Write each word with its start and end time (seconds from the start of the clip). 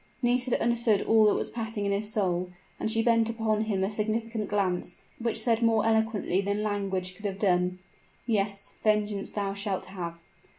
Nisida 0.23 0.59
understood 0.59 1.03
all 1.03 1.25
that 1.27 1.35
was 1.35 1.51
passing 1.51 1.85
in 1.85 1.91
his 1.91 2.11
soul; 2.11 2.49
and 2.79 2.89
she 2.89 3.03
bent 3.03 3.29
upon 3.29 3.65
him 3.65 3.83
a 3.83 3.91
significant 3.91 4.49
glance, 4.49 4.97
which 5.19 5.39
said 5.39 5.61
more 5.61 5.85
eloquently 5.85 6.41
than 6.41 6.63
language 6.63 7.13
could 7.15 7.25
have 7.25 7.37
done 7.37 7.77
"Yes, 8.25 8.73
vengeance 8.83 9.29
thou 9.29 9.53
shalt 9.53 9.85
have!" 9.85 10.19